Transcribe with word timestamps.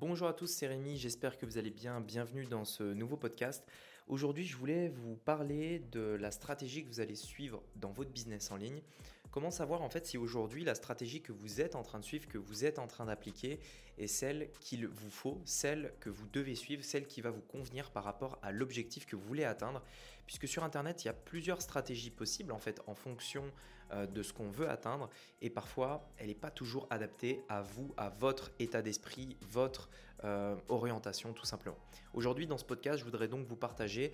Bonjour 0.00 0.28
à 0.28 0.32
tous, 0.32 0.46
c'est 0.46 0.68
Rémi, 0.68 0.96
j'espère 0.96 1.36
que 1.38 1.44
vous 1.44 1.58
allez 1.58 1.72
bien. 1.72 2.00
Bienvenue 2.00 2.46
dans 2.46 2.64
ce 2.64 2.84
nouveau 2.84 3.16
podcast. 3.16 3.66
Aujourd'hui, 4.06 4.46
je 4.46 4.56
voulais 4.56 4.90
vous 4.90 5.16
parler 5.16 5.80
de 5.90 6.16
la 6.20 6.30
stratégie 6.30 6.84
que 6.84 6.88
vous 6.88 7.00
allez 7.00 7.16
suivre 7.16 7.64
dans 7.74 7.90
votre 7.90 8.12
business 8.12 8.52
en 8.52 8.56
ligne. 8.56 8.80
Comment 9.30 9.50
savoir 9.50 9.82
en 9.82 9.90
fait 9.90 10.06
si 10.06 10.16
aujourd'hui 10.16 10.64
la 10.64 10.74
stratégie 10.74 11.20
que 11.20 11.32
vous 11.32 11.60
êtes 11.60 11.74
en 11.74 11.82
train 11.82 11.98
de 11.98 12.04
suivre, 12.04 12.26
que 12.28 12.38
vous 12.38 12.64
êtes 12.64 12.78
en 12.78 12.86
train 12.86 13.04
d'appliquer, 13.04 13.60
est 13.98 14.06
celle 14.06 14.50
qu'il 14.60 14.86
vous 14.86 15.10
faut, 15.10 15.40
celle 15.44 15.92
que 16.00 16.08
vous 16.08 16.26
devez 16.28 16.54
suivre, 16.54 16.82
celle 16.82 17.06
qui 17.06 17.20
va 17.20 17.30
vous 17.30 17.42
convenir 17.42 17.90
par 17.90 18.04
rapport 18.04 18.38
à 18.42 18.52
l'objectif 18.52 19.04
que 19.04 19.16
vous 19.16 19.26
voulez 19.26 19.44
atteindre? 19.44 19.82
Puisque 20.26 20.48
sur 20.48 20.64
Internet, 20.64 21.04
il 21.04 21.08
y 21.08 21.10
a 21.10 21.14
plusieurs 21.14 21.60
stratégies 21.60 22.10
possibles 22.10 22.52
en 22.52 22.58
fait 22.58 22.80
en 22.86 22.94
fonction 22.94 23.44
euh, 23.92 24.06
de 24.06 24.22
ce 24.22 24.32
qu'on 24.32 24.50
veut 24.50 24.68
atteindre 24.68 25.10
et 25.42 25.50
parfois 25.50 26.10
elle 26.16 26.28
n'est 26.28 26.34
pas 26.34 26.50
toujours 26.50 26.86
adaptée 26.90 27.42
à 27.48 27.62
vous, 27.62 27.94
à 27.96 28.08
votre 28.08 28.50
état 28.58 28.82
d'esprit, 28.82 29.36
votre 29.42 29.90
euh, 30.24 30.56
orientation 30.68 31.32
tout 31.32 31.46
simplement. 31.46 31.78
Aujourd'hui 32.14 32.46
dans 32.46 32.58
ce 32.58 32.64
podcast, 32.64 32.98
je 32.98 33.04
voudrais 33.04 33.28
donc 33.28 33.46
vous 33.46 33.56
partager 33.56 34.12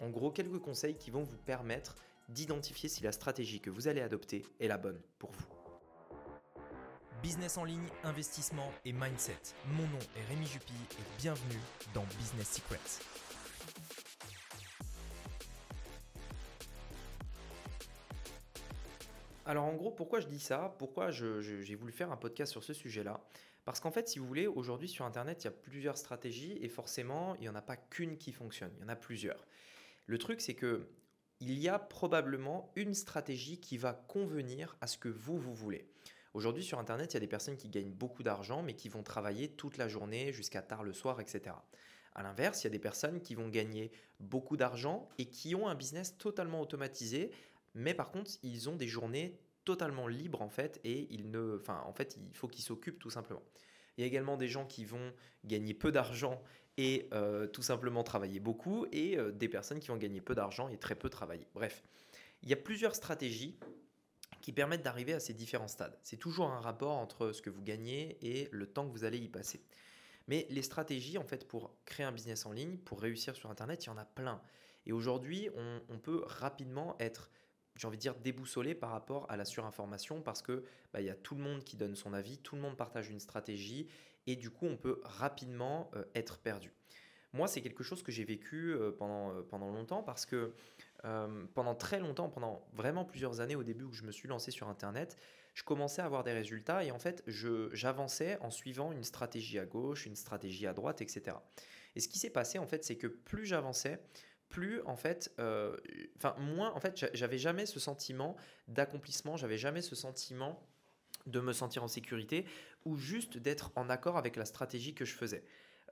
en 0.00 0.08
gros 0.08 0.30
quelques 0.30 0.58
conseils 0.58 0.96
qui 0.96 1.10
vont 1.10 1.22
vous 1.22 1.36
permettre 1.36 1.96
d'identifier 2.32 2.88
si 2.88 3.02
la 3.02 3.12
stratégie 3.12 3.60
que 3.60 3.70
vous 3.70 3.88
allez 3.88 4.00
adopter 4.00 4.44
est 4.58 4.68
la 4.68 4.78
bonne 4.78 5.00
pour 5.18 5.32
vous. 5.32 5.46
Business 7.22 7.56
en 7.56 7.64
ligne, 7.64 7.86
investissement 8.02 8.72
et 8.84 8.92
mindset. 8.92 9.38
Mon 9.66 9.86
nom 9.86 9.98
est 10.16 10.24
Rémi 10.28 10.46
Jupy 10.46 10.72
et 10.72 11.20
bienvenue 11.20 11.60
dans 11.94 12.04
Business 12.18 12.50
Secrets. 12.50 12.78
Alors 19.44 19.64
en 19.64 19.74
gros, 19.74 19.90
pourquoi 19.90 20.20
je 20.20 20.26
dis 20.26 20.40
ça? 20.40 20.74
Pourquoi 20.78 21.10
j'ai 21.10 21.74
voulu 21.74 21.92
faire 21.92 22.10
un 22.10 22.16
podcast 22.16 22.50
sur 22.50 22.64
ce 22.64 22.72
sujet-là? 22.72 23.20
Parce 23.64 23.78
qu'en 23.78 23.92
fait, 23.92 24.08
si 24.08 24.18
vous 24.18 24.26
voulez, 24.26 24.48
aujourd'hui 24.48 24.88
sur 24.88 25.04
Internet, 25.04 25.42
il 25.42 25.44
y 25.44 25.48
a 25.48 25.52
plusieurs 25.52 25.96
stratégies 25.96 26.58
et 26.60 26.68
forcément, 26.68 27.36
il 27.36 27.42
n'y 27.42 27.48
en 27.48 27.54
a 27.54 27.62
pas 27.62 27.76
qu'une 27.76 28.16
qui 28.16 28.32
fonctionne, 28.32 28.72
il 28.78 28.82
y 28.82 28.84
en 28.84 28.88
a 28.88 28.96
plusieurs. 28.96 29.46
Le 30.06 30.18
truc, 30.18 30.40
c'est 30.40 30.54
que 30.54 30.88
il 31.42 31.58
y 31.58 31.68
a 31.68 31.80
probablement 31.80 32.70
une 32.76 32.94
stratégie 32.94 33.58
qui 33.58 33.76
va 33.76 33.94
convenir 33.94 34.76
à 34.80 34.86
ce 34.86 34.96
que 34.96 35.08
vous, 35.08 35.36
vous 35.36 35.52
voulez. 35.52 35.88
Aujourd'hui, 36.34 36.62
sur 36.62 36.78
Internet, 36.78 37.12
il 37.12 37.14
y 37.14 37.16
a 37.16 37.20
des 37.20 37.26
personnes 37.26 37.56
qui 37.56 37.68
gagnent 37.68 37.90
beaucoup 37.90 38.22
d'argent, 38.22 38.62
mais 38.62 38.74
qui 38.74 38.88
vont 38.88 39.02
travailler 39.02 39.48
toute 39.48 39.76
la 39.76 39.88
journée 39.88 40.32
jusqu'à 40.32 40.62
tard 40.62 40.84
le 40.84 40.92
soir, 40.92 41.20
etc. 41.20 41.56
A 42.14 42.22
l'inverse, 42.22 42.62
il 42.62 42.64
y 42.64 42.66
a 42.68 42.70
des 42.70 42.78
personnes 42.78 43.20
qui 43.20 43.34
vont 43.34 43.48
gagner 43.48 43.90
beaucoup 44.20 44.56
d'argent 44.56 45.08
et 45.18 45.26
qui 45.26 45.56
ont 45.56 45.66
un 45.66 45.74
business 45.74 46.16
totalement 46.16 46.60
automatisé, 46.60 47.32
mais 47.74 47.92
par 47.92 48.12
contre, 48.12 48.30
ils 48.44 48.70
ont 48.70 48.76
des 48.76 48.86
journées 48.86 49.36
totalement 49.64 50.06
libres 50.06 50.42
en 50.42 50.48
fait, 50.48 50.80
et 50.84 51.12
ils 51.12 51.28
ne, 51.28 51.56
enfin, 51.60 51.82
en 51.86 51.92
fait, 51.92 52.16
il 52.30 52.36
faut 52.36 52.48
qu'ils 52.48 52.64
s'occupent 52.64 53.00
tout 53.00 53.10
simplement. 53.10 53.42
Il 53.96 54.02
y 54.02 54.04
a 54.04 54.06
également 54.06 54.36
des 54.36 54.48
gens 54.48 54.64
qui 54.64 54.84
vont 54.84 55.12
gagner 55.44 55.74
peu 55.74 55.90
d'argent 55.90 56.40
et 56.78 57.08
euh, 57.12 57.46
tout 57.46 57.62
simplement 57.62 58.02
travailler 58.02 58.40
beaucoup, 58.40 58.86
et 58.92 59.18
euh, 59.18 59.30
des 59.30 59.48
personnes 59.48 59.80
qui 59.80 59.88
vont 59.88 59.96
gagner 59.96 60.20
peu 60.20 60.34
d'argent 60.34 60.68
et 60.68 60.78
très 60.78 60.94
peu 60.94 61.08
travailler. 61.08 61.46
Bref, 61.54 61.82
il 62.42 62.48
y 62.48 62.52
a 62.52 62.56
plusieurs 62.56 62.94
stratégies 62.94 63.58
qui 64.40 64.52
permettent 64.52 64.82
d'arriver 64.82 65.12
à 65.12 65.20
ces 65.20 65.34
différents 65.34 65.68
stades. 65.68 65.96
C'est 66.02 66.16
toujours 66.16 66.50
un 66.50 66.60
rapport 66.60 66.96
entre 66.96 67.32
ce 67.32 67.42
que 67.42 67.50
vous 67.50 67.62
gagnez 67.62 68.18
et 68.22 68.48
le 68.50 68.66
temps 68.66 68.86
que 68.86 68.92
vous 68.92 69.04
allez 69.04 69.18
y 69.18 69.28
passer. 69.28 69.62
Mais 70.26 70.46
les 70.50 70.62
stratégies, 70.62 71.18
en 71.18 71.24
fait, 71.24 71.46
pour 71.46 71.74
créer 71.84 72.06
un 72.06 72.12
business 72.12 72.46
en 72.46 72.52
ligne, 72.52 72.78
pour 72.78 73.00
réussir 73.00 73.36
sur 73.36 73.50
Internet, 73.50 73.84
il 73.84 73.88
y 73.88 73.90
en 73.90 73.98
a 73.98 74.04
plein. 74.04 74.40
Et 74.86 74.92
aujourd'hui, 74.92 75.48
on 75.88 75.98
peut 75.98 76.22
rapidement 76.26 76.96
être 76.98 77.30
j'ai 77.76 77.86
envie 77.86 77.96
de 77.96 78.02
dire 78.02 78.14
déboussolé 78.14 78.74
par 78.74 78.90
rapport 78.90 79.26
à 79.30 79.36
la 79.36 79.44
surinformation 79.44 80.20
parce 80.20 80.42
que 80.42 80.64
bah, 80.92 81.00
il 81.00 81.06
y 81.06 81.10
a 81.10 81.14
tout 81.14 81.34
le 81.34 81.42
monde 81.42 81.64
qui 81.64 81.76
donne 81.76 81.94
son 81.94 82.12
avis, 82.12 82.38
tout 82.38 82.54
le 82.54 82.62
monde 82.62 82.76
partage 82.76 83.08
une 83.08 83.20
stratégie 83.20 83.88
et 84.26 84.36
du 84.36 84.50
coup 84.50 84.66
on 84.66 84.76
peut 84.76 85.00
rapidement 85.04 85.90
euh, 85.94 86.04
être 86.14 86.38
perdu. 86.38 86.72
Moi, 87.34 87.48
c'est 87.48 87.62
quelque 87.62 87.82
chose 87.82 88.02
que 88.02 88.12
j'ai 88.12 88.24
vécu 88.24 88.74
euh, 88.74 88.92
pendant, 88.92 89.30
euh, 89.30 89.42
pendant 89.42 89.70
longtemps 89.70 90.02
parce 90.02 90.26
que 90.26 90.54
pendant 91.54 91.74
très 91.74 91.98
longtemps, 91.98 92.28
pendant 92.28 92.64
vraiment 92.74 93.04
plusieurs 93.04 93.40
années 93.40 93.56
au 93.56 93.64
début 93.64 93.82
où 93.82 93.92
je 93.92 94.04
me 94.04 94.12
suis 94.12 94.28
lancé 94.28 94.52
sur 94.52 94.68
Internet, 94.68 95.16
je 95.52 95.64
commençais 95.64 96.00
à 96.00 96.04
avoir 96.04 96.22
des 96.22 96.32
résultats 96.32 96.84
et 96.84 96.92
en 96.92 97.00
fait, 97.00 97.24
j'avançais 97.26 98.38
en 98.38 98.52
suivant 98.52 98.92
une 98.92 99.02
stratégie 99.02 99.58
à 99.58 99.66
gauche, 99.66 100.06
une 100.06 100.14
stratégie 100.14 100.64
à 100.68 100.72
droite, 100.72 101.00
etc. 101.00 101.38
Et 101.96 102.00
ce 102.00 102.06
qui 102.06 102.20
s'est 102.20 102.30
passé, 102.30 102.60
en 102.60 102.68
fait, 102.68 102.84
c'est 102.84 102.98
que 102.98 103.08
plus 103.08 103.46
j'avançais, 103.46 104.00
plus 104.48 104.80
en 104.82 104.94
fait, 104.94 105.32
enfin 106.18 106.36
moins 106.38 106.72
en 106.72 106.78
fait, 106.78 107.04
j'avais 107.14 107.38
jamais 107.38 107.66
ce 107.66 107.80
sentiment 107.80 108.36
d'accomplissement, 108.68 109.36
j'avais 109.36 109.58
jamais 109.58 109.82
ce 109.82 109.96
sentiment 109.96 110.62
de 111.26 111.40
me 111.40 111.52
sentir 111.52 111.82
en 111.82 111.88
sécurité 111.88 112.44
ou 112.84 112.96
juste 112.96 113.38
d'être 113.38 113.70
en 113.76 113.88
accord 113.90 114.16
avec 114.16 114.36
la 114.36 114.44
stratégie 114.44 114.94
que 114.94 115.04
je 115.04 115.14
faisais. 115.14 115.44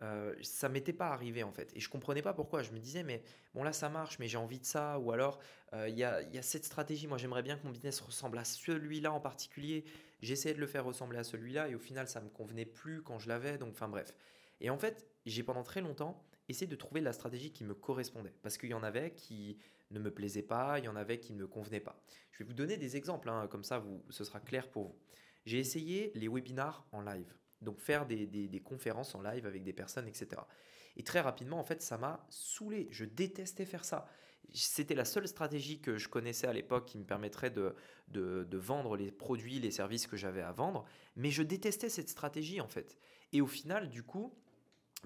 Euh, 0.03 0.35
ça 0.41 0.71
m'était 0.71 0.95
pas 0.95 1.09
arrivé 1.09 1.43
en 1.43 1.53
fait. 1.53 1.71
Et 1.75 1.81
je 1.81 1.89
comprenais 1.89 2.23
pas 2.23 2.33
pourquoi. 2.33 2.63
Je 2.63 2.71
me 2.73 2.79
disais 2.79 3.03
mais 3.03 3.23
bon 3.55 3.63
là 3.63 3.73
ça 3.73 3.89
marche 3.89 4.19
mais 4.19 4.29
j'ai 4.29 4.39
envie 4.39 4.59
de 4.59 4.65
ça. 4.65 4.99
Ou 4.99 5.13
alors 5.13 5.39
euh, 5.75 5.89
il 5.89 5.99
y, 5.99 6.05
a, 6.05 6.23
y, 6.23 6.39
a, 6.39 6.43
cette 6.43 6.65
stratégie. 6.65 7.07
Moi 7.07 7.19
j'aimerais 7.19 7.43
bien 7.43 7.57
que 7.57 7.65
mon 7.65 7.71
business 7.71 8.01
ressemble 8.01 8.39
à 8.39 8.45
celui-là 8.45 9.13
en 9.13 9.21
particulier. 9.21 9.85
J'essayais 10.23 10.55
de 10.55 10.61
le 10.61 10.67
faire 10.67 10.85
ressembler 10.85 11.19
à 11.19 11.25
celui-là 11.25 11.69
et 11.69 11.75
au 11.75 11.79
final 11.79 12.09
ça 12.09 12.21
me 12.21 12.29
convenait 12.29 12.65
plus 12.65 13.03
quand 13.03 13.19
je 13.19 13.29
l'avais. 13.29 13.59
Donc 13.59 13.71
enfin 13.73 13.89
bref. 13.89 14.15
Et 14.61 14.71
en 14.71 14.79
fait 14.79 15.07
j'ai 15.27 15.43
pendant 15.43 15.63
très 15.63 15.83
longtemps 15.83 16.23
essayé 16.51 16.67
de 16.67 16.77
trouver 16.77 17.01
la 17.01 17.13
stratégie 17.13 17.53
qui 17.53 17.65
me 17.65 17.75
correspondait. 17.75 18.35
Parce 18.43 18.59
qu'il 18.59 18.71
y 18.71 18.75
en 18.75 18.83
avait 18.83 19.13
qui 19.13 19.59
ne 19.91 19.99
me 19.99 20.11
plaisaient 20.11 20.43
pas, 20.43 20.79
il 20.79 20.85
y 20.85 20.89
en 20.89 20.97
avait 20.97 21.19
qui 21.19 21.33
ne 21.33 21.39
me 21.39 21.47
convenaient 21.47 21.81
pas. 21.81 22.01
Je 22.33 22.39
vais 22.39 22.45
vous 22.45 22.55
donner 22.55 22.77
des 22.77 22.97
exemples, 22.97 23.29
hein, 23.29 23.47
comme 23.49 23.65
ça 23.65 23.79
vous, 23.79 24.05
ce 24.11 24.25
sera 24.25 24.41
clair 24.41 24.69
pour 24.71 24.85
vous. 24.85 24.97
J'ai 25.47 25.59
essayé 25.59 26.13
les 26.15 26.29
webinars 26.29 26.87
en 26.93 27.01
live. 27.01 27.35
Donc 27.61 27.81
faire 27.81 28.07
des, 28.07 28.27
des, 28.27 28.61
conférences 28.61 29.15
en 29.15 29.23
live 29.23 29.47
avec 29.47 29.63
des 29.63 29.73
personnes, 29.73 30.09
etc. 30.09 30.41
Et 30.97 31.03
très 31.03 31.21
rapidement, 31.21 31.59
en 31.59 31.65
fait, 31.65 31.83
ça 31.83 31.99
m'a 31.99 32.27
saoulé. 32.31 32.89
Je 32.91 33.05
détestais 33.05 33.67
faire 33.67 33.85
ça. 33.85 34.09
C'était 34.53 34.95
la 34.95 35.05
seule 35.05 35.29
stratégie 35.29 35.81
que 35.81 35.99
je 35.99 36.09
connaissais 36.09 36.47
à 36.47 36.53
l'époque 36.53 36.87
qui 36.87 36.99
me 36.99 37.05
permettrait 37.05 37.51
de, 37.51 37.75
de, 38.09 38.45
de, 38.45 38.59
vendre 38.59 38.97
les 38.97 39.13
produits, 39.13 39.61
les 39.61 39.71
services 39.71 40.07
que 40.07 40.17
j'avais 40.17 40.41
à 40.41 40.53
vendre. 40.53 40.87
Mais 41.17 41.31
je 41.31 41.43
détestais 41.43 41.91
cette 41.91 42.09
stratégie, 42.09 42.61
en 42.61 42.69
fait. 42.69 42.99
Et 43.33 43.43
au 43.43 43.47
final, 43.47 43.91
du 43.91 44.03
coup, 44.03 44.35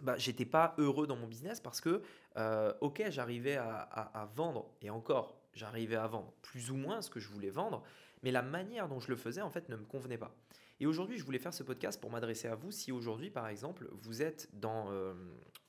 bah, 0.03 0.16
j'étais 0.16 0.44
pas 0.44 0.75
heureux 0.78 1.06
dans 1.06 1.16
mon 1.16 1.27
business 1.27 1.60
parce 1.60 1.81
que, 1.81 2.03
euh, 2.37 2.72
ok, 2.81 3.05
j'arrivais 3.10 3.56
à, 3.56 3.81
à, 3.81 4.27
vendre, 4.27 4.71
et 4.82 4.91
encore, 4.91 5.37
j'arrivais 5.53 5.97
à 5.97 6.06
vendre 6.06 6.32
plus 6.43 6.71
ou 6.71 6.77
moins 6.77 7.00
ce 7.00 7.10
que 7.10 7.21
je 7.21 7.28
voulais 7.28 7.50
vendre, 7.50 7.82
mais 8.22 8.31
la 8.31 8.43
manière 8.43 8.88
dont 8.88 9.00
je 9.00 9.09
le 9.09 9.16
faisais, 9.16 9.43
en 9.43 9.50
fait, 9.50 9.69
ne 9.69 9.77
me 9.77 9.84
convenait 9.84 10.19
pas. 10.19 10.34
Et 10.81 10.87
aujourd'hui, 10.87 11.19
je 11.19 11.25
voulais 11.25 11.38
faire 11.38 11.54
ce 11.54 11.62
podcast 11.62 12.00
pour 12.00 12.10
m'adresser 12.10 12.49
à 12.49 12.56
vous. 12.56 12.72
Si 12.72 12.91
aujourd'hui, 12.91 13.31
par 13.31 13.47
exemple, 13.47 13.88
vous 13.93 14.22
êtes 14.22 14.49
dans, 14.54 14.91
euh, 14.91 15.15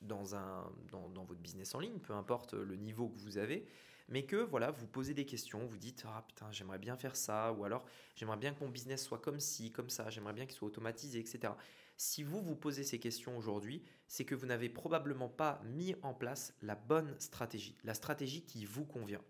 dans, 0.00 0.34
un, 0.34 0.70
dans, 0.90 1.08
dans, 1.10 1.24
votre 1.24 1.40
business 1.40 1.74
en 1.74 1.80
ligne, 1.80 1.98
peu 2.00 2.12
importe 2.12 2.54
le 2.54 2.74
niveau 2.74 3.08
que 3.08 3.18
vous 3.20 3.38
avez, 3.38 3.66
mais 4.08 4.24
que 4.24 4.36
voilà, 4.36 4.70
vous 4.70 4.86
posez 4.86 5.14
des 5.14 5.26
questions, 5.26 5.66
vous 5.66 5.78
dites 5.78 6.04
ah 6.06 6.24
putain 6.26 6.50
j'aimerais 6.52 6.78
bien 6.78 6.96
faire 6.96 7.16
ça, 7.16 7.52
ou 7.52 7.64
alors 7.64 7.84
j'aimerais 8.14 8.36
bien 8.36 8.52
que 8.54 8.62
mon 8.62 8.70
business 8.70 9.04
soit 9.04 9.18
comme 9.18 9.40
ci, 9.40 9.72
comme 9.72 9.90
ça, 9.90 10.10
j'aimerais 10.10 10.32
bien 10.32 10.46
qu'il 10.46 10.54
soit 10.54 10.68
automatisé, 10.68 11.18
etc. 11.18 11.52
Si 11.96 12.22
vous 12.22 12.42
vous 12.42 12.56
posez 12.56 12.84
ces 12.84 12.98
questions 12.98 13.36
aujourd'hui, 13.38 13.82
c'est 14.06 14.24
que 14.24 14.34
vous 14.34 14.46
n'avez 14.46 14.68
probablement 14.68 15.28
pas 15.28 15.60
mis 15.64 15.94
en 16.02 16.12
place 16.12 16.54
la 16.62 16.74
bonne 16.74 17.14
stratégie, 17.18 17.76
la 17.84 17.94
stratégie 17.94 18.42
qui 18.42 18.66
vous 18.66 18.84
convient. 18.84 19.22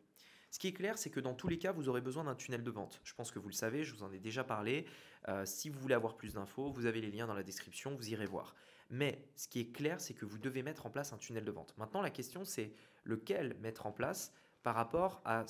Ce 0.51 0.59
qui 0.59 0.69
est 0.69 0.73
clair, 0.73 0.97
c'est 0.97 1.11
que 1.11 1.21
dans 1.21 1.35
tous 1.35 1.49
les 1.49 1.59
cas, 1.59 1.73
vous 1.73 1.89
aurez 1.89 2.01
besoin 2.01 2.25
d'un 2.25 2.35
tunnel 2.35 2.63
de 2.63 2.71
vente. 2.71 3.01
Je 3.05 3.15
pense 3.15 3.31
que 3.31 3.39
vous 3.39 3.49
le 3.49 3.55
savez, 3.55 3.85
je 3.85 3.95
vous 3.95 4.03
en 4.03 4.13
ai 4.13 4.19
déjà 4.19 4.43
parlé. 4.43 4.87
Euh, 5.29 5.45
si 5.45 5.69
vous 5.69 5.79
voulez 5.79 5.95
avoir 5.95 6.17
plus 6.17 6.35
d'infos, 6.35 6.71
vous 6.71 6.87
avez 6.87 7.01
les 7.01 7.11
liens 7.11 7.27
dans 7.27 7.35
la 7.35 7.43
description, 7.43 7.95
vous 7.95 8.11
irez 8.11 8.27
voir. 8.27 8.55
Mais 8.89 9.29
ce 9.35 9.49
qui 9.49 9.61
est 9.61 9.73
clair, 9.73 10.01
c'est 10.01 10.15
que 10.15 10.25
vous 10.25 10.39
devez 10.39 10.63
mettre 10.63 10.87
en 10.87 10.91
place 10.91 11.13
un 11.13 11.19
tunnel 11.19 11.45
de 11.45 11.51
vente. 11.51 11.75
Maintenant, 11.77 12.01
la 12.01 12.11
question, 12.11 12.45
c'est 12.45 12.73
lequel 13.05 13.57
mettre 13.61 13.87
en 13.87 13.93
place 13.93 14.33
par 14.67 14.75
rapport 14.75 15.23
à 15.25 15.45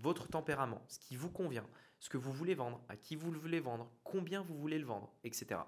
votre 0.00 0.26
tempérament, 0.26 0.82
ce 0.88 0.98
qui 0.98 1.14
vous 1.14 1.30
convient, 1.30 1.64
ce 2.00 2.10
que 2.10 2.16
vous 2.16 2.32
voulez 2.32 2.56
vendre, 2.56 2.84
à 2.88 2.96
qui 2.96 3.14
vous 3.14 3.30
le 3.30 3.38
voulez 3.38 3.60
vendre, 3.60 3.88
combien 4.02 4.42
vous 4.42 4.58
voulez 4.58 4.80
le 4.80 4.84
vendre, 4.84 5.14
etc. 5.22 5.60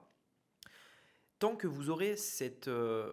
Tant 1.38 1.54
que 1.54 1.68
vous 1.68 1.88
aurez 1.88 2.16
cette, 2.16 2.66
euh, 2.66 3.12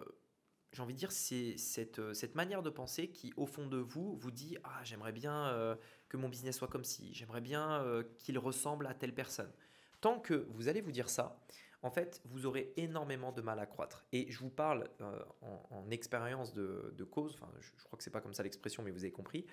j'ai 0.72 0.82
envie 0.82 0.94
de 0.94 0.98
dire, 0.98 1.12
cette, 1.12 2.00
euh, 2.00 2.12
cette 2.12 2.34
manière 2.34 2.64
de 2.64 2.70
penser 2.70 3.12
qui, 3.12 3.32
au 3.36 3.46
fond 3.46 3.68
de 3.68 3.76
vous, 3.76 4.16
vous 4.16 4.32
dit 4.32 4.58
Ah, 4.64 4.80
j'aimerais 4.82 5.12
bien 5.12 5.46
euh, 5.46 5.76
que 6.08 6.16
mon 6.16 6.28
business 6.28 6.56
soit 6.56 6.66
comme 6.66 6.82
ci, 6.82 7.14
j'aimerais 7.14 7.40
bien 7.40 8.02
qu'il 8.18 8.36
ressemble 8.36 8.84
à 8.88 8.94
telle 8.94 9.14
personne. 9.14 9.52
Tant 10.00 10.18
que 10.18 10.48
vous 10.54 10.66
allez 10.66 10.80
vous 10.80 10.90
dire 10.90 11.08
ça, 11.08 11.40
en 11.82 11.90
fait, 11.90 12.20
vous 12.24 12.46
aurez 12.46 12.72
énormément 12.76 13.32
de 13.32 13.40
mal 13.40 13.58
à 13.60 13.66
croître. 13.66 14.04
Et 14.12 14.30
je 14.30 14.38
vous 14.40 14.50
parle 14.50 14.88
euh, 15.00 15.22
en, 15.70 15.88
expérience 15.90 16.52
de, 16.52 17.04
cause, 17.04 17.38
enfin, 17.40 17.50
je, 17.60 17.84
crois 17.84 17.96
que 17.96 18.02
c'est 18.02 18.10
pas 18.10 18.20
comme 18.20 18.34
ça 18.34 18.42
l'expression, 18.42 18.82
mais 18.82 18.90
vous 18.90 19.04
avez 19.04 19.12
compris. 19.12 19.46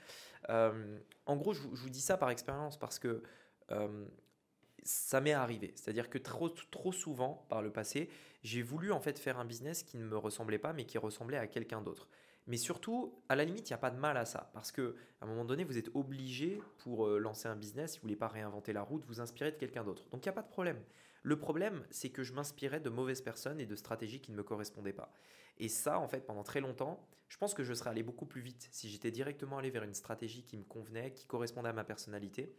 Euh, 0.50 0.98
en 1.25 1.36
gros, 1.36 1.54
je, 1.54 1.62
vous 1.62 1.89
dis 1.89 2.01
ça 2.01 2.18
par 2.18 2.31
expérience 2.31 2.77
parce 2.77 2.98
que 2.98 3.22
euh, 3.72 4.06
ça 4.83 5.22
m'est 5.22 5.33
arrivé. 5.33 5.72
C'est-à-dire 5.75 6.10
que 6.10 6.18
trop, 6.18 6.50
trop 6.50 6.92
souvent, 6.92 7.45
par 7.50 7.62
le 7.62 7.72
passé, 7.72 8.10
j'ai 8.44 8.63
voulu 8.63 8.92
en 8.92 9.00
fait 9.00 9.19
faire 9.19 9.38
un 9.38 9.45
business 9.45 9.83
qui 9.83 9.98
ne 9.98 10.06
me 10.06 10.18
ressemblait 10.18 10.60
pas, 10.60 10.74
mais 10.74 10.86
qui 10.86 10.98
ressemblait 10.98 11.38
à 11.38 11.48
quelqu'un 11.48 11.81
d'autre. 11.81 12.07
Mais 12.48 12.57
surtout, 12.57 13.19
à 13.30 13.36
la 13.36 13.44
limite, 13.44 13.69
il 13.69 13.74
n'y 13.74 13.75
a 13.75 13.80
pas 13.80 13.92
de 13.92 13.98
mal 13.98 14.18
à 14.18 14.25
ça. 14.25 14.50
Parce 14.54 14.72
qu'à 14.72 14.83
un 15.22 15.25
moment 15.25 15.45
donné, 15.45 15.63
vous 15.63 15.77
êtes 15.77 15.89
obligé, 15.95 16.62
pour 16.80 17.07
lancer 17.07 17.48
un 17.48 17.56
business, 17.56 17.94
si 17.94 18.00
vous 18.00 18.06
ne 18.06 18.10
voulez 18.10 18.19
pas 18.19 18.27
réinventer 18.27 18.72
la 18.72 18.83
route, 18.83 19.04
vous 19.06 19.19
inspirer 19.19 19.51
de 19.51 19.57
quelqu'un 19.57 19.83
d'autre. 19.83 20.07
Donc, 20.12 20.24
il 20.24 20.30
n'y 20.30 20.31
a 20.31 20.33
pas 20.33 20.44
de 20.44 20.50
problème. 20.50 20.77
Le 21.25 21.39
problème, 21.39 21.83
c'est 21.89 22.12
que 22.12 22.22
je 22.22 22.33
m'inspirais 22.33 22.80
de 22.80 22.92
mauvaises 22.92 23.22
personnes 23.22 23.60
et 23.60 23.66
de 23.66 23.75
stratégies 23.75 24.22
qui 24.22 24.31
ne 24.31 24.38
me 24.38 24.44
correspondaient 24.44 24.94
pas. 24.94 25.12
Et 25.57 25.69
ça, 25.69 25.98
en 25.98 26.07
fait, 26.07 26.24
pendant 26.24 26.44
très 26.44 26.62
longtemps, 26.62 27.10
je 27.30 27.38
pense 27.38 27.56
que 27.56 27.63
je 27.63 27.74
serais 27.74 27.89
allé 27.89 28.04
beaucoup 28.04 28.27
plus 28.27 28.42
vite 28.42 28.69
si 28.72 28.89
j'étais 28.89 29.10
directement 29.10 29.57
allé 29.57 29.72
vers 29.72 29.81
une 29.81 29.95
stratégie 29.95 30.44
qui 30.44 30.56
me 30.56 30.63
convenait, 30.63 31.13
qui 31.13 31.25
correspondait 31.25 31.69
à 31.69 31.74
ma 31.74 31.83
personnalité. 31.83 32.56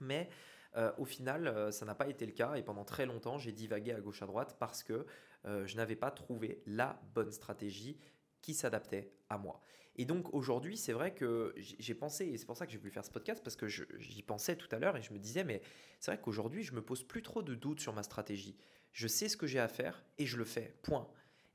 Mais 0.00 0.28
euh, 0.76 0.90
au 0.98 1.04
final, 1.04 1.46
euh, 1.46 1.70
ça 1.70 1.86
n'a 1.86 1.94
pas 1.94 2.08
été 2.08 2.26
le 2.26 2.32
cas 2.32 2.54
et 2.56 2.64
pendant 2.64 2.84
très 2.84 3.06
longtemps, 3.06 3.38
j'ai 3.38 3.52
divagué 3.52 3.92
à 3.92 4.00
gauche 4.00 4.22
à 4.22 4.26
droite 4.26 4.56
parce 4.58 4.82
que 4.82 5.06
euh, 5.46 5.64
je 5.64 5.76
n'avais 5.76 5.94
pas 5.94 6.10
trouvé 6.10 6.64
la 6.66 7.00
bonne 7.14 7.30
stratégie 7.30 7.96
qui 8.42 8.54
s'adaptait 8.54 9.12
à 9.28 9.38
moi. 9.38 9.60
Et 9.96 10.04
donc 10.04 10.32
aujourd'hui, 10.32 10.76
c'est 10.76 10.92
vrai 10.92 11.14
que 11.14 11.54
j'ai 11.56 11.94
pensé, 11.94 12.26
et 12.26 12.38
c'est 12.38 12.46
pour 12.46 12.56
ça 12.56 12.66
que 12.66 12.72
j'ai 12.72 12.78
voulu 12.78 12.90
faire 12.90 13.04
ce 13.04 13.10
podcast, 13.10 13.42
parce 13.42 13.56
que 13.56 13.68
j'y 13.68 14.22
pensais 14.22 14.56
tout 14.56 14.68
à 14.70 14.78
l'heure 14.78 14.96
et 14.96 15.02
je 15.02 15.12
me 15.12 15.18
disais, 15.18 15.44
mais 15.44 15.60
c'est 15.98 16.12
vrai 16.12 16.20
qu'aujourd'hui, 16.20 16.62
je 16.62 16.72
me 16.72 16.82
pose 16.82 17.02
plus 17.02 17.22
trop 17.22 17.42
de 17.42 17.54
doutes 17.54 17.80
sur 17.80 17.92
ma 17.92 18.02
stratégie. 18.02 18.56
Je 18.92 19.06
sais 19.06 19.28
ce 19.28 19.36
que 19.36 19.46
j'ai 19.46 19.58
à 19.58 19.68
faire 19.68 20.02
et 20.18 20.26
je 20.26 20.36
le 20.36 20.44
fais, 20.44 20.74
point. 20.82 21.08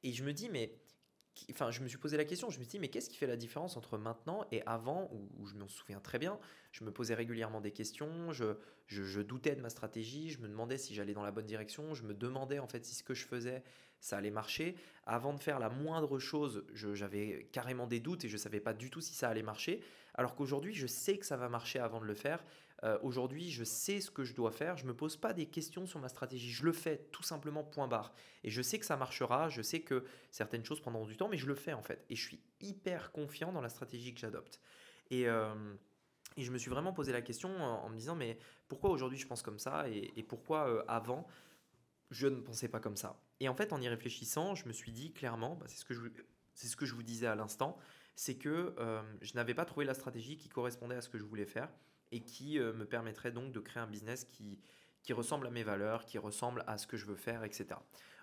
Et 0.04 0.12
je 0.12 0.24
me 0.24 0.34
dis, 0.34 0.50
mais 0.50 0.78
enfin, 1.52 1.72
je 1.72 1.82
me 1.82 1.88
suis 1.88 1.98
posé 1.98 2.18
la 2.18 2.26
question, 2.26 2.50
je 2.50 2.60
me 2.60 2.64
suis 2.64 2.72
dit, 2.72 2.80
mais 2.80 2.90
qu'est-ce 2.90 3.10
qui 3.10 3.18
fait 3.18 3.28
la 3.28 3.38
différence 3.38 3.78
entre 3.78 3.98
maintenant 3.98 4.46
et 4.52 4.62
avant, 4.66 5.10
où, 5.12 5.48
je 5.48 5.56
m'en 5.56 5.68
souviens 5.68 6.00
très 6.00 6.20
bien, 6.20 6.40
je 6.72 6.84
me 6.84 6.92
posais 6.92 7.14
régulièrement 7.14 7.62
des 7.62 7.72
questions, 7.72 8.32
je, 8.32 8.58
je, 8.88 9.22
doutais 9.22 9.56
de 9.56 9.62
ma 9.62 9.70
stratégie, 9.70 10.30
je 10.30 10.40
me 10.40 10.48
demandais 10.48 10.78
si 10.78 10.94
j'allais 10.94 11.14
dans 11.14 11.24
la 11.24 11.32
bonne 11.32 11.46
direction, 11.46 11.94
je 11.94 12.04
me 12.04 12.14
demandais 12.14 12.60
en 12.60 12.68
fait 12.68 12.86
si 12.86 12.96
ce 12.96 13.04
que 13.04 13.14
je 13.14 13.26
faisais, 13.26 13.64
ça 14.06 14.18
allait 14.18 14.32
marcher. 14.32 14.76
Avant 15.08 15.34
de 15.34 15.40
faire 15.40 15.58
la 15.58 15.70
moindre 15.70 16.20
chose, 16.20 16.64
j'avais 16.74 17.48
carrément 17.52 17.88
des 17.88 18.00
doutes 18.00 18.24
et 18.24 18.28
je 18.28 18.34
ne 18.34 18.40
savais 18.40 18.60
pas 18.60 18.74
du 18.74 18.92
tout 18.92 19.02
si 19.02 19.14
ça 19.14 19.30
allait 19.30 19.42
marcher, 19.42 19.82
alors 20.14 20.36
qu'aujourd'hui, 20.36 20.74
je 20.74 20.86
sais 20.86 21.18
que 21.18 21.26
ça 21.26 21.38
va 21.38 21.50
marcher 21.50 21.80
avant 21.80 22.00
de 22.00 22.06
le 22.06 22.14
faire. 22.14 22.44
Euh, 22.84 23.00
aujourd'hui, 23.02 23.50
je 23.50 23.64
sais 23.64 24.02
ce 24.02 24.12
que 24.12 24.24
je 24.24 24.36
dois 24.36 24.52
faire. 24.52 24.78
Je 24.78 24.84
ne 24.84 24.90
me 24.90 24.96
pose 24.96 25.18
pas 25.18 25.34
des 25.34 25.48
questions 25.48 25.88
sur 25.88 26.00
ma 26.00 26.08
stratégie. 26.08 26.52
Je 26.52 26.64
le 26.64 26.72
fais 26.72 26.98
tout 27.12 27.24
simplement 27.24 27.64
point 27.64 27.88
barre. 27.88 28.14
Et 28.44 28.52
je 28.52 28.62
sais 28.62 28.78
que 28.78 28.86
ça 28.86 28.96
marchera. 28.96 29.50
Je 29.50 29.62
sais 29.62 29.82
que 29.82 30.06
certaines 30.30 30.64
choses 30.64 30.80
prendront 30.80 31.06
du 31.06 31.18
temps, 31.18 31.28
mais 31.28 31.38
je 31.38 31.48
le 31.48 31.56
fais 31.56 31.74
en 31.74 31.82
fait. 31.82 32.06
Et 32.10 32.16
je 32.16 32.22
suis 32.22 32.40
hyper 32.62 33.12
confiant 33.12 33.52
dans 33.52 33.62
la 33.62 33.70
stratégie 33.70 34.14
que 34.14 34.20
j'adopte. 34.20 34.60
Et, 35.10 35.28
euh, 35.28 35.54
je 36.38 36.52
me 36.52 36.58
suis 36.58 36.70
vraiment 36.70 36.92
posé 36.94 37.12
la 37.14 37.22
question 37.22 37.50
en, 37.58 37.90
me 37.90 37.96
disant, 37.96 38.16
mais 38.16 38.38
pourquoi 38.68 38.90
aujourd'hui 38.90 39.18
je 39.18 39.26
pense 39.26 39.42
comme 39.42 39.58
ça 39.58 39.88
et, 39.88 40.22
pourquoi 40.24 40.68
euh, 40.68 40.84
avant 40.88 41.26
je 42.12 42.28
ne 42.28 42.40
pensais 42.42 42.68
pas 42.68 42.80
comme 42.80 42.98
ça 42.98 43.20
Et 43.40 43.50
en 43.50 43.56
fait, 43.56 43.74
en 43.74 43.82
y 43.82 43.88
réfléchissant, 43.88 44.56
je 44.56 44.68
me 44.68 44.74
suis 44.74 44.92
dit 44.92 45.12
clairement, 45.12 45.56
bah, 45.56 45.66
c'est 45.68 45.78
ce, 45.78 45.86
que 45.86 45.94
je, 45.94 46.02
ce 46.54 46.76
que 46.76 46.86
je 46.86 46.94
vous 46.94 47.04
disais 47.04 47.28
à 47.28 47.36
l'instant, 47.36 47.78
c'est 48.16 48.36
que 48.36 48.74
je 49.22 49.34
n'avais 49.34 49.54
pas 49.54 49.66
trouvé 49.66 49.86
la 49.86 49.94
stratégie 49.94 50.38
qui 50.38 50.50
correspondait 50.50 50.96
à 50.96 51.02
ce 51.02 51.10
que 51.10 51.18
je 51.18 51.24
voulais 51.24 51.46
faire 51.46 51.70
et 52.12 52.22
qui 52.22 52.60
euh, 52.60 52.74
me 52.74 52.86
permettrait 52.86 53.32
donc 53.32 53.52
de 53.52 53.60
créer 53.60 53.82
un 53.82 53.88
business 53.88 54.24
qui, 54.26 54.60
qui 55.04 55.14
ressemble 55.14 55.48
à 55.48 55.50
mes 55.50 55.64
valeurs, 55.64 56.06
qui 56.06 56.18
ressemble 56.18 56.64
à 56.68 56.78
ce 56.78 56.88
que 56.88 56.98
je 56.98 57.06
veux 57.06 57.16
faire, 57.16 57.44
etc. 57.44 57.68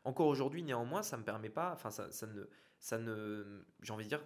Encore 0.04 0.26
aujourd'hui, 0.26 0.62
néanmoins, 0.62 1.02
ça 1.02 1.16
ne 1.16 1.20
me 1.20 1.26
permet 1.26 1.50
pas, 1.50 1.72
enfin, 1.72 1.90
ça 1.90 2.26
ne, 2.26 2.48
ça 2.78 2.98
ne 2.98 3.64
j'ai 3.82 3.92
envie 3.92 4.04
de 4.04 4.08
dire, 4.08 4.24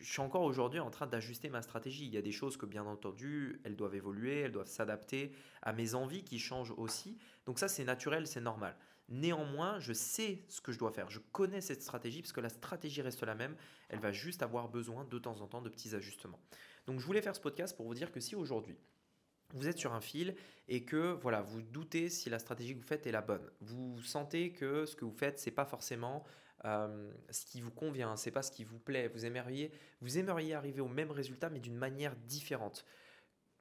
je 0.00 0.12
suis 0.12 0.20
encore 0.20 0.42
aujourd'hui 0.42 0.80
en 0.80 0.90
train 0.90 1.06
d'ajuster 1.06 1.48
ma 1.48 1.62
stratégie. 1.62 2.06
Il 2.06 2.12
y 2.12 2.16
a 2.18 2.22
des 2.22 2.32
choses 2.32 2.56
que, 2.56 2.66
bien 2.66 2.84
entendu, 2.84 3.60
elles 3.64 3.76
doivent 3.76 3.94
évoluer, 3.94 4.40
elles 4.40 4.52
doivent 4.52 4.68
s'adapter 4.68 5.32
à 5.62 5.72
mes 5.72 5.94
envies 5.94 6.24
qui 6.24 6.38
changent 6.38 6.74
aussi. 6.76 7.18
Donc 7.46 7.58
ça, 7.58 7.68
c'est 7.68 7.84
naturel, 7.84 8.26
c'est 8.26 8.40
normal. 8.40 8.76
Néanmoins, 9.08 9.78
je 9.78 9.92
sais 9.92 10.42
ce 10.48 10.60
que 10.60 10.72
je 10.72 10.78
dois 10.78 10.90
faire. 10.90 11.10
Je 11.10 11.20
connais 11.32 11.60
cette 11.60 11.82
stratégie 11.82 12.22
parce 12.22 12.32
que 12.32 12.40
la 12.40 12.48
stratégie 12.48 13.02
reste 13.02 13.22
la 13.22 13.34
même. 13.34 13.54
Elle 13.88 14.00
va 14.00 14.12
juste 14.12 14.42
avoir 14.42 14.68
besoin 14.68 15.04
de 15.04 15.18
temps 15.18 15.40
en 15.40 15.46
temps 15.46 15.62
de 15.62 15.68
petits 15.68 15.94
ajustements. 15.94 16.40
Donc 16.86 17.00
je 17.00 17.06
voulais 17.06 17.22
faire 17.22 17.36
ce 17.36 17.40
podcast 17.40 17.76
pour 17.76 17.86
vous 17.86 17.94
dire 17.94 18.10
que 18.10 18.20
si 18.20 18.34
aujourd'hui, 18.34 18.76
vous 19.54 19.68
êtes 19.68 19.78
sur 19.78 19.94
un 19.94 20.00
fil 20.00 20.34
et 20.68 20.84
que 20.84 21.12
voilà, 21.22 21.40
vous 21.40 21.62
doutez 21.62 22.08
si 22.08 22.30
la 22.30 22.38
stratégie 22.38 22.74
que 22.74 22.80
vous 22.80 22.86
faites 22.86 23.06
est 23.06 23.12
la 23.12 23.22
bonne. 23.22 23.48
Vous 23.60 24.02
sentez 24.02 24.52
que 24.52 24.86
ce 24.86 24.96
que 24.96 25.04
vous 25.04 25.14
faites, 25.16 25.38
c'est 25.38 25.52
pas 25.52 25.64
forcément 25.64 26.24
euh, 26.64 27.12
ce 27.30 27.44
qui 27.44 27.60
vous 27.60 27.70
convient, 27.70 28.16
c'est 28.16 28.32
pas 28.32 28.42
ce 28.42 28.50
qui 28.50 28.64
vous 28.64 28.78
plaît. 28.78 29.08
Vous 29.08 29.24
aimeriez, 29.24 29.70
vous 30.00 30.18
aimeriez 30.18 30.54
arriver 30.54 30.80
au 30.80 30.88
même 30.88 31.12
résultat, 31.12 31.48
mais 31.48 31.60
d'une 31.60 31.76
manière 31.76 32.16
différente. 32.16 32.84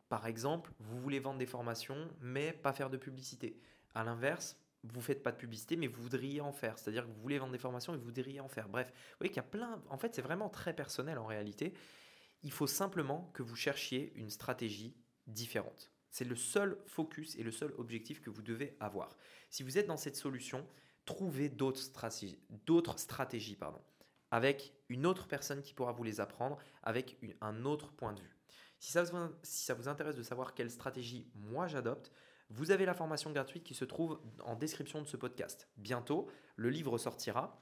Par 0.09 0.27
exemple, 0.27 0.71
vous 0.79 0.99
voulez 0.99 1.19
vendre 1.19 1.39
des 1.39 1.45
formations, 1.45 2.09
mais 2.21 2.51
pas 2.51 2.73
faire 2.73 2.89
de 2.89 2.97
publicité. 2.97 3.59
À 3.93 4.03
l'inverse, 4.03 4.57
vous 4.93 5.01
faites 5.01 5.23
pas 5.23 5.31
de 5.31 5.37
publicité, 5.37 5.75
mais 5.75 5.87
vous 5.87 6.01
voudriez 6.01 6.41
en 6.41 6.51
faire. 6.51 6.77
C'est-à-dire 6.77 7.03
que 7.03 7.11
vous 7.11 7.21
voulez 7.21 7.39
vendre 7.39 7.51
des 7.51 7.57
formations 7.57 7.93
et 7.93 7.97
vous 7.97 8.05
voudriez 8.05 8.39
en 8.39 8.47
faire. 8.47 8.69
Bref, 8.69 8.87
vous 8.87 9.17
voyez 9.19 9.29
qu'il 9.29 9.37
y 9.37 9.45
a 9.45 9.49
plein. 9.49 9.81
En 9.89 9.97
fait, 9.97 10.15
c'est 10.15 10.21
vraiment 10.21 10.49
très 10.49 10.73
personnel 10.73 11.17
en 11.17 11.25
réalité. 11.25 11.73
Il 12.43 12.51
faut 12.51 12.67
simplement 12.67 13.31
que 13.33 13.43
vous 13.43 13.55
cherchiez 13.55 14.13
une 14.15 14.29
stratégie 14.29 14.95
différentes. 15.27 15.91
C'est 16.09 16.25
le 16.25 16.35
seul 16.35 16.77
focus 16.85 17.35
et 17.35 17.43
le 17.43 17.51
seul 17.51 17.73
objectif 17.77 18.21
que 18.21 18.29
vous 18.29 18.41
devez 18.41 18.77
avoir. 18.79 19.17
Si 19.49 19.63
vous 19.63 19.77
êtes 19.77 19.87
dans 19.87 19.97
cette 19.97 20.15
solution, 20.15 20.65
trouvez 21.05 21.49
d'autres 21.49 21.81
stratégies, 21.81 22.39
d'autres 22.65 22.99
stratégies 22.99 23.55
pardon, 23.55 23.81
avec 24.31 24.73
une 24.89 25.05
autre 25.05 25.27
personne 25.27 25.61
qui 25.61 25.73
pourra 25.73 25.91
vous 25.91 26.03
les 26.03 26.21
apprendre, 26.21 26.57
avec 26.83 27.17
un 27.41 27.65
autre 27.65 27.91
point 27.91 28.13
de 28.13 28.21
vue. 28.21 28.35
Si 28.79 28.91
ça, 28.91 29.03
vous, 29.03 29.17
si 29.43 29.63
ça 29.65 29.73
vous 29.73 29.87
intéresse 29.87 30.15
de 30.15 30.23
savoir 30.23 30.53
quelle 30.53 30.69
stratégie 30.69 31.29
moi 31.35 31.67
j'adopte, 31.67 32.11
vous 32.49 32.71
avez 32.71 32.85
la 32.85 32.93
formation 32.93 33.31
gratuite 33.31 33.63
qui 33.63 33.73
se 33.73 33.85
trouve 33.85 34.19
en 34.43 34.55
description 34.55 35.01
de 35.01 35.07
ce 35.07 35.17
podcast. 35.17 35.67
Bientôt, 35.77 36.27
le 36.55 36.69
livre 36.69 36.97
sortira. 36.97 37.61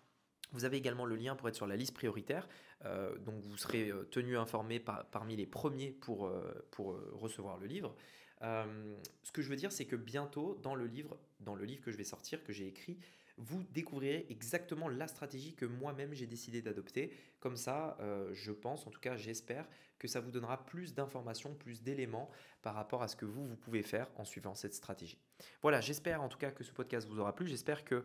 Vous 0.51 0.65
avez 0.65 0.77
également 0.77 1.05
le 1.05 1.15
lien 1.15 1.35
pour 1.35 1.47
être 1.49 1.55
sur 1.55 1.65
la 1.65 1.75
liste 1.75 1.95
prioritaire, 1.95 2.47
euh, 2.85 3.17
donc 3.19 3.41
vous 3.41 3.57
serez 3.57 3.89
euh, 3.89 4.03
tenu 4.11 4.37
informé 4.37 4.79
parmi 4.79 5.35
les 5.35 5.47
premiers 5.47 5.91
pour, 5.91 6.27
euh, 6.27 6.67
pour 6.69 6.99
recevoir 7.13 7.57
le 7.57 7.65
livre. 7.65 7.95
ce 8.41 9.31
que 9.31 9.41
je 9.41 9.49
veux 9.49 9.55
dire, 9.55 9.71
c'est 9.71 9.85
que 9.85 9.95
bientôt, 9.95 10.59
dans 10.61 10.75
le 10.75 10.85
livre, 10.85 11.17
dans 11.39 11.55
le 11.55 11.65
livre 11.65 11.81
que 11.81 11.91
je 11.91 11.97
vais 11.97 12.03
sortir, 12.03 12.43
que 12.43 12.53
j'ai 12.53 12.67
écrit, 12.67 12.99
vous 13.37 13.63
découvrirez 13.63 14.27
exactement 14.29 14.87
la 14.87 15.07
stratégie 15.07 15.55
que 15.55 15.65
moi-même 15.65 16.13
j'ai 16.13 16.27
décidé 16.27 16.61
d'adopter. 16.61 17.11
Comme 17.39 17.55
ça, 17.55 17.97
je 18.33 18.51
pense, 18.51 18.85
en 18.85 18.91
tout 18.91 18.99
cas 18.99 19.17
j'espère, 19.17 19.67
que 19.99 20.07
ça 20.07 20.19
vous 20.19 20.31
donnera 20.31 20.65
plus 20.65 20.93
d'informations, 20.93 21.55
plus 21.55 21.81
d'éléments 21.81 22.29
par 22.61 22.75
rapport 22.75 23.01
à 23.03 23.07
ce 23.07 23.15
que 23.15 23.25
vous, 23.25 23.47
vous 23.47 23.55
pouvez 23.55 23.81
faire 23.81 24.07
en 24.17 24.25
suivant 24.25 24.53
cette 24.53 24.73
stratégie. 24.73 25.17
Voilà, 25.61 25.81
j'espère 25.81 26.21
en 26.21 26.29
tout 26.29 26.37
cas 26.37 26.51
que 26.51 26.63
ce 26.63 26.71
podcast 26.71 27.07
vous 27.07 27.19
aura 27.19 27.33
plu. 27.33 27.47
J'espère 27.47 27.85
que 27.85 28.03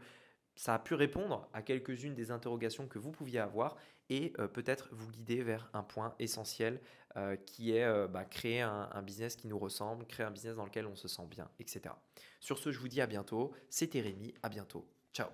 ça 0.58 0.74
a 0.74 0.78
pu 0.78 0.94
répondre 0.94 1.48
à 1.52 1.62
quelques-unes 1.62 2.14
des 2.14 2.30
interrogations 2.32 2.88
que 2.88 2.98
vous 2.98 3.12
pouviez 3.12 3.38
avoir 3.38 3.76
et 4.10 4.32
euh, 4.38 4.48
peut-être 4.48 4.88
vous 4.92 5.10
guider 5.10 5.42
vers 5.42 5.70
un 5.72 5.84
point 5.84 6.14
essentiel 6.18 6.80
euh, 7.16 7.36
qui 7.36 7.72
est 7.76 7.84
euh, 7.84 8.08
bah, 8.08 8.24
créer 8.24 8.60
un, 8.60 8.88
un, 8.92 9.02
business 9.02 9.36
qui 9.36 9.46
nous 9.46 9.58
ressemble, 9.58 10.04
créer 10.06 10.26
un 10.26 10.30
business 10.30 10.56
dans 10.56 10.64
lequel 10.64 10.86
on 10.86 10.96
se 10.96 11.06
sent 11.06 11.26
bien, 11.30 11.48
etc. 11.60 11.94
Sur 12.40 12.58
ce, 12.58 12.72
je 12.72 12.78
vous 12.80 12.88
dis 12.88 13.00
à 13.00 13.06
bientôt. 13.06 13.52
C'était 13.70 14.00
Rémi, 14.00 14.34
à 14.42 14.48
bientôt. 14.48 14.84
Ciao 15.12 15.32